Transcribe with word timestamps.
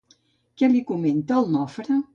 Què 0.61 0.69
li 0.71 0.81
comenta 0.93 1.39
el 1.43 1.55
Nofre? 1.59 2.03